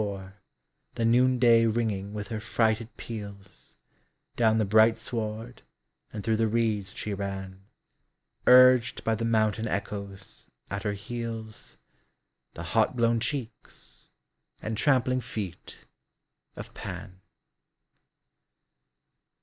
[0.01, 0.41] THE BIRD AND THE HOUR
[0.95, 3.75] The noonday ringing with her frighted peals,
[4.35, 5.61] Down the bright sward
[6.11, 7.59] and through the reeds she ran^
[8.47, 11.77] Urged by the mountain echoes, at her heels
[12.55, 14.09] The hot blown cheeks
[14.59, 15.85] and trampling feet
[16.55, 17.21] of Pan.